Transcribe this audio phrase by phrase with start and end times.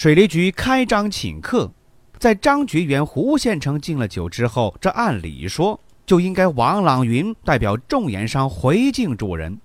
[0.00, 1.70] 水利局开张请客，
[2.18, 9.60] 在张觉元、胡县城敬了酒之后，这按理说就应该王朗云代表众盐商回敬主人。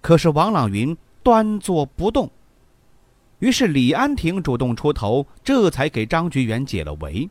[0.00, 2.28] 可是王朗云端坐不动，
[3.38, 7.30] 于是李安亭主动出头，这才给张觉元解了围。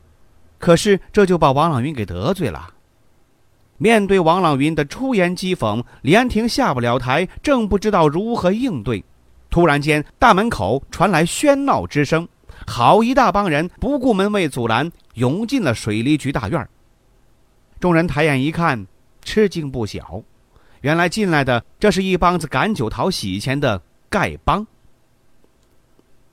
[0.58, 2.74] 可是这就把王朗云给得罪了。
[3.78, 9.04] 面对王朗云的出言讥讽，李安亭下不了台，正不知道如何应对。
[9.56, 12.28] 突然间，大门口传来喧闹之声，
[12.68, 16.68] 好一大帮人不顾门卫阻拦，涌进了水利局大院。
[17.80, 18.86] 众人抬眼一看，
[19.22, 20.22] 吃惊不小，
[20.82, 24.68] 原来进来的这是一帮子赶酒讨喜钱的丐帮。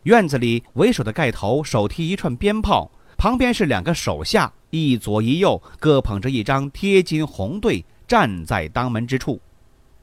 [0.02, 9.41] 院子里为首的丐头手提一串鞭炮，旁边是两个手下，一左一右各捧着一张贴金红对，站在当门之处，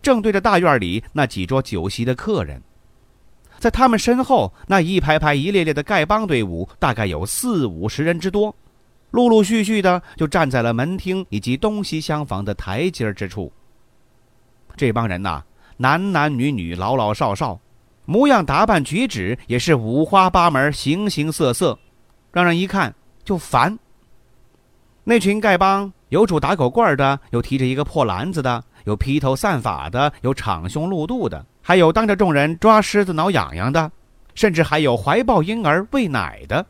[0.02, 2.62] 正对着大院里那几桌酒席的客人。
[3.60, 8.56] 在他们身后，那一排排、一列列的丐帮队伍，大概有四五十人之多，
[9.12, 13.52] 陆陆续续的就站在了门厅以及东西厢房的台阶之处。
[14.78, 15.44] 这帮人呐，
[15.78, 17.60] 男男女女、老老少少，
[18.06, 21.78] 模样打扮、举止也是五花八门、形形色色，
[22.32, 23.78] 让人一看就烦。
[25.04, 31.46] 那群丐帮有拄打狗棍的，有提着一个破篮子的，有披头散发的，有敞胸露肚的。
[31.62, 33.92] 还有当着众人抓狮子挠痒痒的，
[34.34, 36.66] 甚至还有怀抱婴儿喂奶的。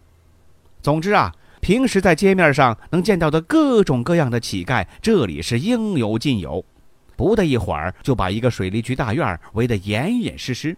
[0.82, 6.64] 总之啊，平时在街面上能见到的各种各样的乞丐，这里是应有尽有。
[7.16, 10.76] 不大一会儿，就把一个水利局大院围得严严实实。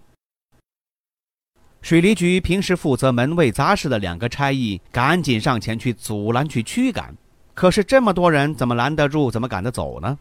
[1.81, 7.15] 水利局平时负责门卫杂事的两个差役赶紧上前去阻拦、去驱赶，
[7.55, 9.31] 可是这么多人怎么拦得住？
[9.31, 10.17] 怎么赶得走呢？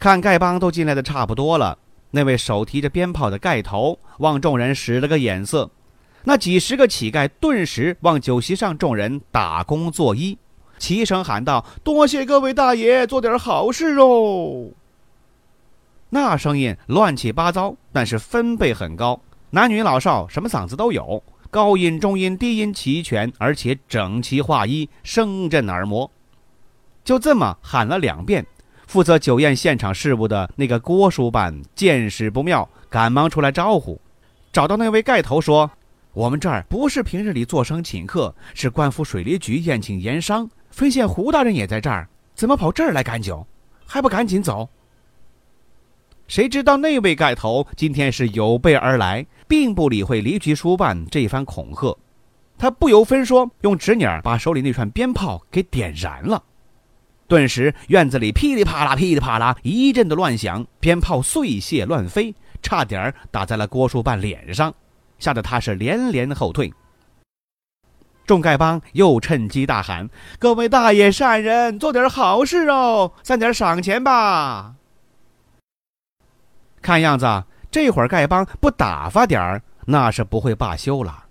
[0.00, 1.76] 看丐帮都进来的差不多了。
[2.12, 5.70] 那位手提着鞭炮的盖头望众人使了个眼色，
[6.24, 10.38] 那几十个乞丐顿时往酒席上众人打工作揖，
[10.78, 14.70] 齐声喊道：“多谢各位大爷做点好事哦！”
[16.08, 26.10] 那声音乱七八糟，但是分贝很高，男女老少什么嗓子都有，高音、中音、低音齐全，而且整齐划一，声震耳膜。
[27.04, 28.44] 就这么喊了两遍。
[28.90, 34.00] 负责酒宴现场事务的那个郭书办见势不妙，赶忙出来招呼，
[34.52, 35.70] 找到那位盖头说
[36.12, 40.50] ：“我们这儿不是平日里做生请客，是官府水利局宴请盐商。
[40.72, 43.46] 分县胡大人也在这儿，怎么跑这儿来赶酒？
[43.86, 44.68] 还不赶紧走？”
[46.26, 51.96] 谁知道那位盖头今天是有备而来，并不理会离局书办这番恐吓，
[52.58, 56.42] 他不由分说用纸捻把手里那串鞭炮给点燃了。
[57.30, 64.74] 顿时，院子里噼里啪啦、噼里啪啦一阵的乱响，鞭炮碎屑乱飞，差点打在了郭树半脸上，
[65.20, 66.74] 吓得他是连连后退。
[68.26, 70.10] 众丐帮又趁机大喊
[70.40, 74.74] ：“各位大爷善人，做点好事哦，散点赏钱吧！”
[76.82, 81.26] 看样子，这会儿丐帮不打发点儿，那是不会罢休了。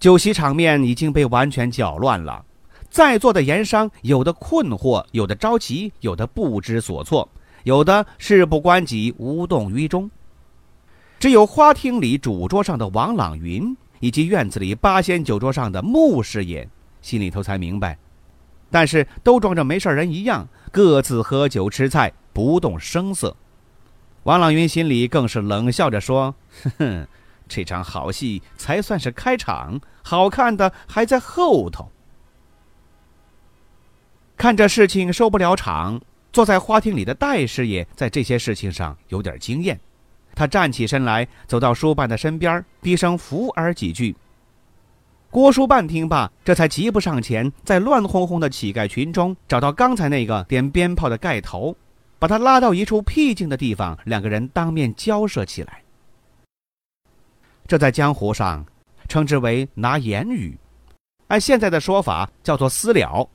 [0.00, 2.44] 酒席场面已经被完全搅乱了。
[2.92, 7.26] 在座的盐商，有的困惑，有的着急，有的不知所措，
[7.64, 10.10] 有的事不关己，无动于衷。
[11.18, 16.68] 只有花厅里主桌上的王朗云，以及院子里八仙酒桌上的穆师爷，
[17.00, 17.96] 心里头才明白，
[18.70, 23.34] 但是都装着没事人一样，各自喝酒吃菜，不动声色。
[24.24, 27.06] 王朗云心里更是冷笑着说：“哼 哼，
[27.48, 31.90] 这场好戏才算是开场，好看的还在后头。”
[34.42, 36.00] 看这事情收不了场，
[36.32, 39.78] 坐在花厅里的戴师爷在这些事情上有点经验，
[40.34, 44.16] 他站起身来，走到书办的身边，低声扶耳几句。
[45.30, 51.76] 郭书办听罢，这才急步上前，在乱哄哄的乞丐群中找到刚才那个点鞭炮的盖头，
[52.18, 55.84] 把他拉到一处僻静的地方，两个人当面交涉起来。
[57.68, 58.66] 这在江湖上
[59.06, 60.58] 称之为拿言语，
[61.28, 63.30] 按现在的说法叫做私了。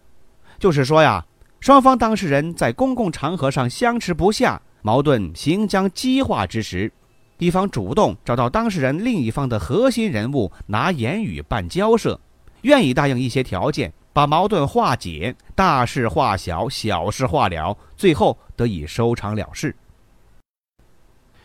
[0.59, 1.24] 就是说呀，
[1.59, 6.92] 双方当事人在公共场合上相持不下，矛盾行将激化之时，
[7.38, 12.19] 一方主动找到当事人另一方的核心人物，拿言语办交涉，
[12.62, 19.75] 愿意答应一些条件，把矛盾化解，大事化小，小事化了，最后得以收场了事。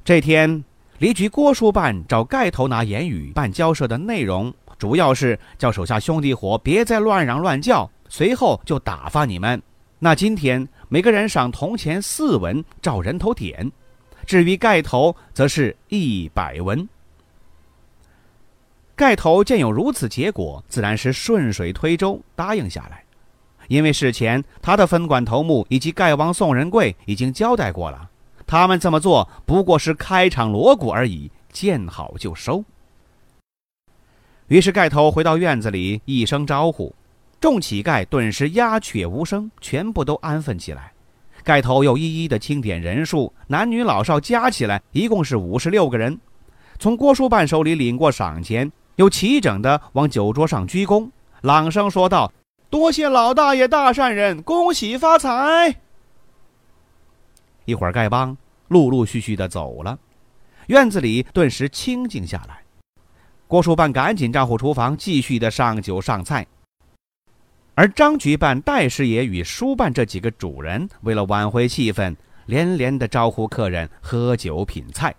[0.05, 0.65] 这天，
[0.99, 9.61] 离局郭书办找盖头拿言语办交涉的内容，主要是叫手下兄弟伙别再乱嚷乱叫，随后就打发你们。
[9.99, 13.73] 那今天每个人赏铜钱四文，照人头点。
[14.27, 16.87] 至于盖头，则是一百文。
[18.95, 23.03] 盖头见有如此结果，自然是顺水推舟答应下来。
[23.69, 28.11] 因为事前他的分管头目以及盖王宋仁贵已经交代过了，
[28.47, 32.63] 他们这么做不过是开场锣鼓而已，见好就收。
[34.49, 36.95] 于是盖头回到院子里，一声招呼，
[37.43, 40.93] 众乞丐顿时鸦雀无声，全部都安分起来。
[41.43, 46.17] 盖头又一一的清点人数，男女老少加起来一共是五十六个人。
[46.79, 51.11] 从郭叔办手里领过赏钱，又齐整的往酒桌上鞠躬，
[51.41, 52.33] 朗声说道
[52.71, 55.75] ：“多谢老大爷大善人，恭喜发财。”
[57.67, 58.37] 一会儿丐帮
[58.69, 59.99] 陆陆续续的走了，
[60.69, 62.63] 院子里顿时清静下来。
[63.49, 66.47] 郭叔办赶紧招呼厨房，继续的上酒上菜。
[67.75, 72.15] 而张局办、戴师爷与书办这几个主人，为了挽回气氛，
[72.47, 75.15] 连连的招呼客人喝酒品菜。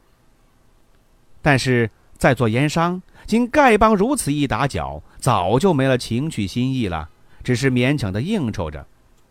[1.41, 7.09] 但是在座盐商经丐帮如此一打搅，早就没了情趣心意了，
[7.43, 8.85] 只是勉强的应酬着，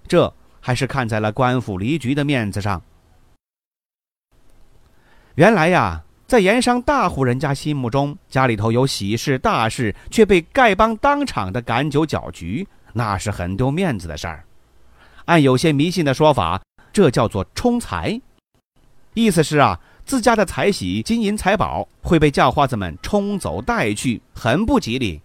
[0.08, 2.82] 这还是看在了官府离局的面子上。
[5.36, 12.66] 原来呀，在盐商大户人家心目中，家里头有喜事大事，却被丐帮当场的赶酒搅局。
[12.92, 14.44] 那是很丢面子的事儿。
[15.26, 16.60] 按有些迷信的说法，
[16.92, 18.20] 这叫做冲财，
[19.14, 25.20] 意思是啊，自家的财喜、金银财宝会被叫花子们冲走带去，很不吉利。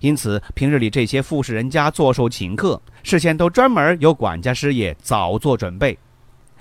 [0.00, 5.96] 因此，平日里这些富士人家坐寿请客，事先都专门有管家师爷早做准备，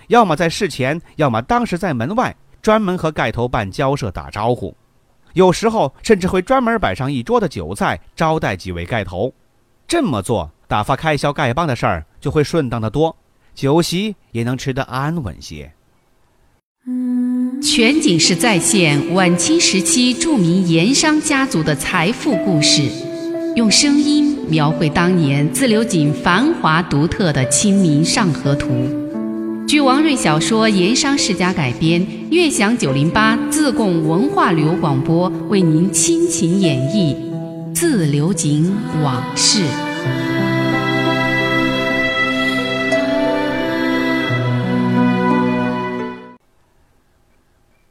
[0.07, 4.75] 要么在事前，要么当时在门外专门和盖头办交涉打招呼，
[5.33, 9.33] 有时候甚至会专门摆上一桌的酒菜招待几位盖头。
[9.91, 13.13] 这么做，打发开销丐帮的事儿就会顺当的多，
[13.53, 15.73] 酒席也能吃得安稳些。
[17.61, 22.83] 全景式再现晚清时期著名盐商家族的财富故事，
[23.57, 28.69] 用声音描绘当年自流井繁华独特的《清明上河图》。
[29.67, 37.30] 据王瑞小说《盐商世家》改编，悦享九零八自贡文化旅游广播为您倾情演绎。
[37.81, 39.65] 自流井往事。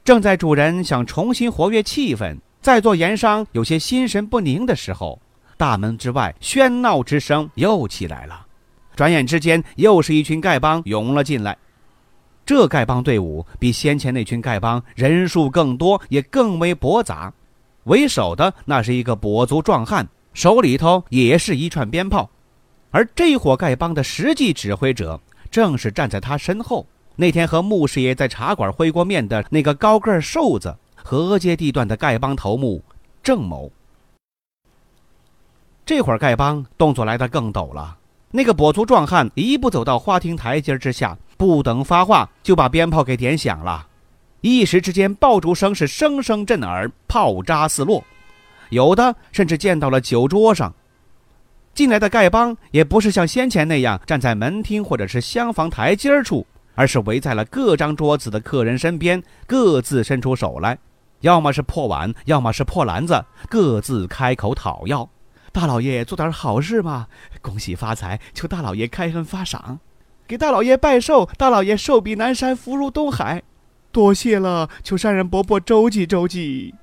[0.04, 5.20] 正在主人想重新活跃气氛，在座盐商有些心神不宁的时候，
[5.56, 8.46] 大门之外喧闹之声又起来了。
[8.94, 11.58] 转眼之间，又是一群丐帮涌了进来。
[12.46, 17.32] 这丐帮队伍比先前那群丐帮人数更多，也更为驳杂。
[17.84, 22.28] 为首的那是一个跛足壮汉，手里头也是一串鞭炮，
[22.90, 26.86] 而这伙丐帮的实际指挥者正是站在他身后
[27.16, 32.82] 那天和穆师爷在茶馆会过面的那个高个瘦子，河街地段的丐帮头目
[33.22, 33.70] 郑某。
[35.84, 37.96] 这会儿丐帮动作来得更陡了，
[38.30, 43.88] 那个跛足壮汉一步走到花厅台阶之下，不等发话就把鞭炮给点响了。
[44.40, 48.02] 一时之间，爆竹声是声声震耳，炮渣四落，
[48.70, 50.72] 有的甚至溅到了酒桌上。
[51.74, 60.78] 进来的丐帮也不是像先前那样站在门厅或者是厢房台阶处，而是围在了各张桌子的客人身边，各自伸出手来，
[61.20, 65.08] 要么是破碗，要么是破篮子，各自开口讨要
[65.52, 67.06] ：“大老爷做点好事嘛，
[67.42, 69.78] 恭喜发财，求大老爷开恩发赏，
[70.26, 73.42] 给大老爷拜寿，大老爷寿比南山，福如东海。”
[73.92, 76.74] 多谢了，求山人伯伯周济周济。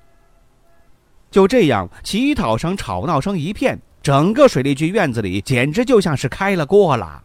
[1.31, 7.23] 就这样，乞讨声、吵闹声一片，整个水利局院子里简直就像是开了锅了。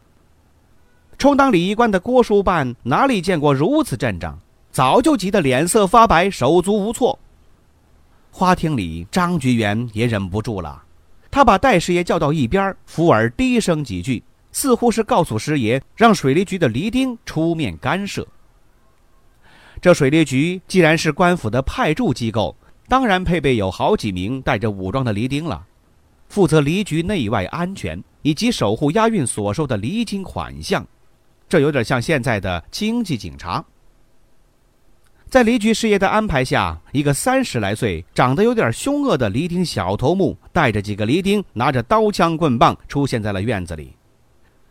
[1.18, 4.38] 充当礼仪官的郭书办哪里见过如此阵仗，
[4.70, 7.18] 早就急得脸色发白，手足无措。
[8.30, 10.82] 花厅里，张局员也忍不住了，
[11.30, 14.22] 他把戴师爷叫到一边，扶耳低声几句，
[14.52, 18.26] 似乎是告诉师爷，让水利局的黎丁出面干涉。
[19.82, 22.54] 这水利局既然是官府的派驻机构，
[22.86, 25.66] 当然配备有好几名带着武装的离丁了，
[26.28, 30.86] 负责离局内外安全以及守护押运所收的离金款项。
[31.48, 33.64] 这有点像现在的经济警察。
[35.28, 43.96] 在李局师爷的安排下，一个三十来岁、长得有点凶恶的黎丁小头目，带着几个黎丁，拿着刀枪棍棒，出现在了院子里。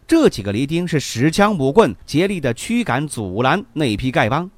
[0.07, 4.49] 这几个黎丁是使枪舞棍，竭力的驱赶阻拦那批丐帮。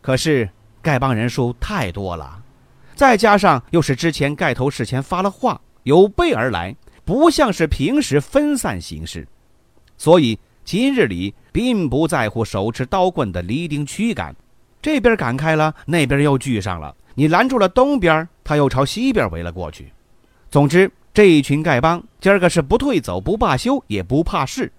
[0.00, 0.48] 可是
[0.82, 2.42] 丐帮人数太多了，
[2.94, 6.74] 再加上又是之前盖头事前发了话，有备而来，
[7.04, 9.26] 不像是平时分散行事，
[9.96, 14.34] 所以今日里并不在乎手持刀棍的黎丁驱赶。
[14.80, 16.94] 这边赶开了，那边又聚上了。
[17.14, 19.92] 你拦住了东边，他又朝西边围了过去。
[20.50, 24.72] 总之，这一群丐帮今儿个是不退走、不罢休，也不怕事。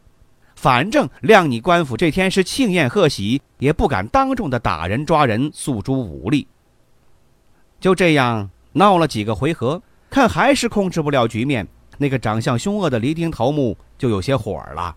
[0.59, 6.45] 反正谅你官府这天是庆宴贺喜，也不敢当众的打人、抓人、诉诸武力。
[7.79, 11.65] 就这样闹了几个回合，看还是控制不了局面。
[11.97, 14.93] 那个长相凶恶的黎丁头目就有些火了。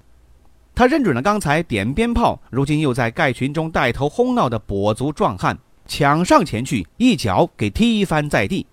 [0.74, 8.66] 他认准了刚才点鞭炮，如今又在盖群中带头哄闹的跛足壮汉，抢上前去，一脚给踢翻在地，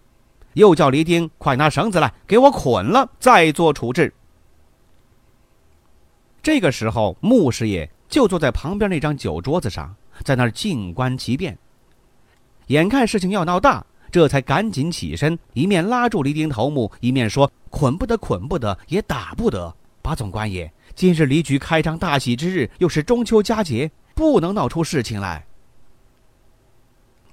[0.54, 4.12] 又叫黎丁快拿绳子来，给我捆了，再做处置。
[6.42, 11.58] 这个时候，穆师爷就坐在旁边那张酒桌子上，在那儿静观其变。
[12.68, 25.46] 眼看事情要闹大，这才赶紧起身，一面拉住黎丁头目，一面说：“捆不得，捆不得，也打不得，把总官爷。”今日离局开张大喜之日，又是中秋佳节，不能闹出事情来。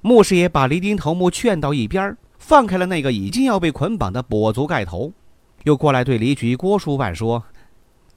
[0.03, 5.13] 穆师爷把黎丁头目劝到一边，放开了那个已经要被捆绑的跛足盖头，
[5.65, 7.43] 又过来对黎局郭叔办说：“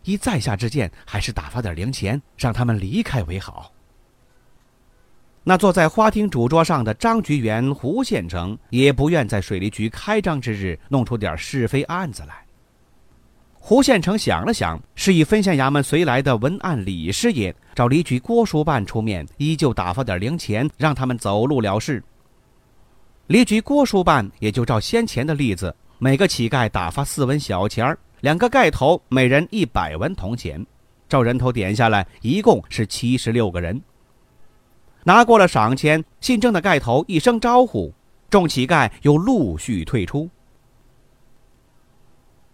[0.04, 3.72] 依在下之见，还是打发点零钱，让他们离开为好。”
[5.44, 12.46] 那坐在花厅主桌上的张局员胡县城也不愿在水利局开张之日弄出点是非案子来。
[13.54, 22.04] 胡县城想了想，示意分县衙门随来的文案李师爷找李局郭书办出面，依旧打发点零钱，让他们走路了事。
[23.28, 30.66] 李局郭书办也就照先前的例子，每个乞丐打发四文小钱儿，两个盖头每人一百文铜钱，
[31.08, 33.82] 照人头点下来，一共是七十六个人。
[35.04, 37.94] 拿过了赏钱，姓郑的盖头一声招呼，
[38.30, 40.30] 众乞丐又陆续退出。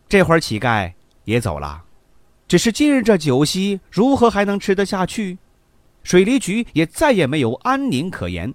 [0.07, 0.91] 这会儿乞丐。
[1.25, 1.83] 也走了，
[2.47, 5.39] 只是今日这酒席如何还能吃得下去？
[6.03, 8.53] 水利局也再也没有安宁可言。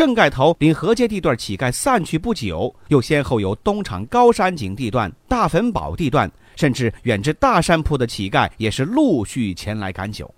[0.00, 10.34] 郑盖头领河街地段乞丐散去不久，又先后有东厂高山井地段、大坟堡地段，甚至远至大山铺的乞丐也是陆续前来赶酒。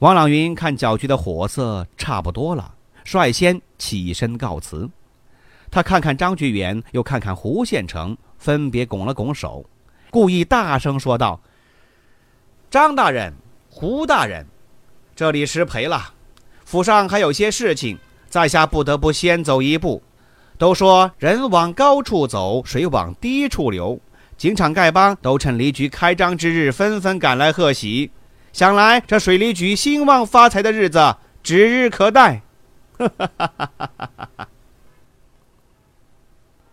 [0.00, 4.86] 王朗云看搅局的火色差不多了，率先起身告辞。
[5.70, 9.64] 他看看张觉元，又看看胡县城，分别拱了拱手。
[10.10, 11.40] 故意大声说道
[12.68, 13.32] ：“张大人，
[13.70, 14.46] 胡大人，
[15.16, 16.12] 这里失陪了。
[16.72, 17.98] 府上还有些事情，
[18.30, 20.02] 在下不得不先走一步。
[20.56, 24.00] 都说人往高处走，水往低处流。
[24.38, 28.10] 警场丐帮都趁离局开张之日，纷纷赶来贺喜。
[28.54, 32.40] 想来这水利局兴旺发财的日子指日可待。”！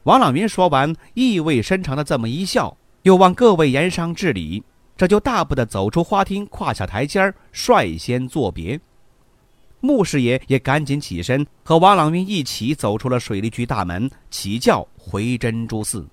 [0.04, 2.78] 王朗云说完，意味深长的这么一笑。
[3.02, 4.64] 又望各位盐商致礼，
[4.96, 8.80] 这就大步的走出花厅，跨下台阶儿，率先作别。
[9.82, 16.06] 穆师爷也赶紧起身，和王朗云一起走出了水利局大门，起轿回珍珠寺。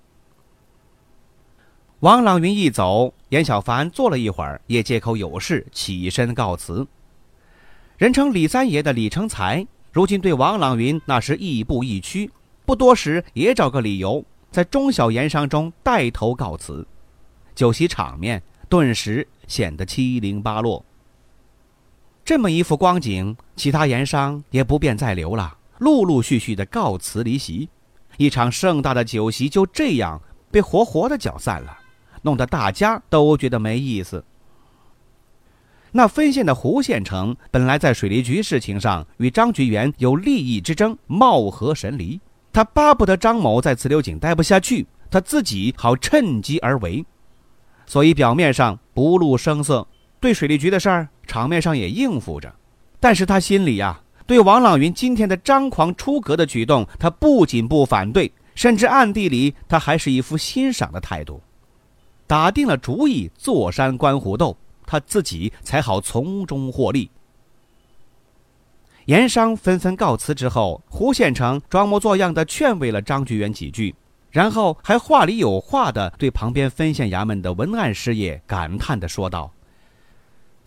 [2.00, 6.87] 王朗云一走，严小凡坐了一会儿，也借口有事起身告辞。
[7.96, 12.30] 人称李三爷的李成才，如今对王朗云那是亦步亦趋，
[12.64, 14.25] 不多时也找个理由。
[14.50, 16.87] 在中小盐商中带头告辞，
[17.54, 20.85] 酒席场面顿时显得七零八落。
[22.26, 27.68] 这么一副光景，其他盐商也不便再留了，陆陆续续的告辞离席。
[28.16, 31.78] 一场盛大的酒席就这样被活活的搅散了，
[32.23, 34.25] 弄得大家都觉得没意思。
[35.92, 42.21] 那分县的胡县城本来在水利局事情上与张局员有利益之争，貌合神离。
[42.52, 47.06] 他巴不得张某在磁流井待不下去，他自己好趁机而为，
[47.87, 49.87] 所以表面上不露声色，
[50.18, 52.54] 对水利局的事儿场面上也应付着。
[52.99, 61.40] 但是他心里呀，对王朗云今天的张狂出格的举动，他不仅不反对，甚至暗地里他还是一副欣赏的态度。
[62.26, 64.56] 打定了主意，坐山观虎斗，
[64.87, 67.11] 他自己才好从中获利。
[69.04, 73.95] 盐商纷纷告辞之后，胡县城装模作样的劝慰了张局员几句，
[74.30, 79.49] 然后还话里有话的对旁边分县衙门的文案师爷感叹的说道：“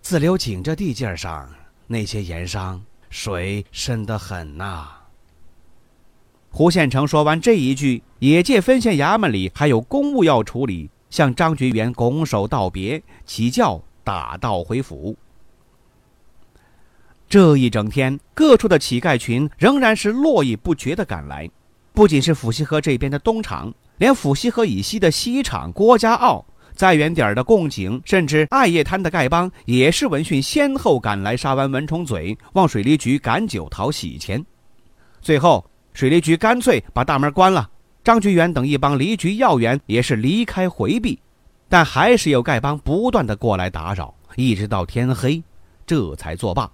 [0.01, 1.49] 自流井这地界上，
[1.85, 4.87] 那些盐商水深得很呐。
[6.51, 15.15] 胡献成说完这一句，也借分县衙门里还有公务要处理，向张觉元拱手道别，起轿打道回府。
[17.27, 21.47] 这一整天，各处的乞丐群仍然是络绎不绝的赶来，
[21.93, 26.43] 不仅是府西河这边的东厂，连府西河以西的西厂、郭家坳，
[26.79, 34.41] 再远点儿的贡井，甚至艾叶滩的丐帮，也是闻讯先后赶来杀完蚊虫嘴，往水利局赶酒讨喜钱。
[35.19, 37.69] 最后，水利局干脆把大门关了，
[38.01, 41.19] 张局员等一帮离局要员也是离开回避，
[41.67, 45.43] 但还是有丐帮不断的过来打扰，一直到天黑，
[45.85, 46.71] 这才作罢。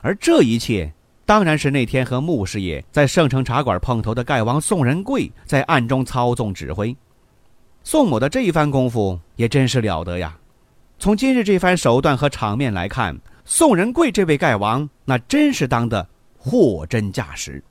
[0.00, 0.90] 而这一切，
[1.26, 6.96] 当然是那天和穆师爷在圣城茶馆碰头的丐王宋仁贵在暗中操纵指挥。
[7.84, 10.38] 宋某的这一番功夫也真是了得呀！
[10.98, 16.06] 从今日这番手段和场面来看，宋仁贵这位丐王那真是当的
[16.38, 17.62] 货真价实。